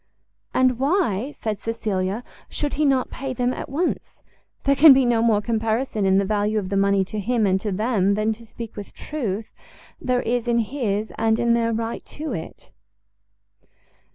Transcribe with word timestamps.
"And 0.51 0.79
why," 0.79 1.29
said 1.31 1.61
Cecilia, 1.61 2.23
"should 2.49 2.73
he 2.73 2.85
not 2.85 3.11
pay 3.11 3.33
them 3.33 3.53
at 3.53 3.69
once? 3.69 4.15
There 4.63 4.75
can 4.75 4.93
be 4.93 5.05
no 5.05 5.21
more 5.21 5.43
comparison 5.43 6.07
in 6.07 6.17
the 6.17 6.25
value 6.25 6.57
of 6.57 6.69
the 6.69 6.75
money 6.75 7.05
to 7.05 7.19
him 7.19 7.45
and 7.45 7.61
to 7.61 7.71
them, 7.71 8.15
than, 8.15 8.33
to 8.33 8.43
speak 8.43 8.75
with 8.75 8.95
truth, 8.95 9.53
there 10.01 10.23
is 10.23 10.47
in 10.47 10.57
his 10.57 11.11
and 11.19 11.37
in 11.37 11.53
their 11.53 11.71
right 11.71 12.03
to 12.05 12.33
it." 12.33 12.73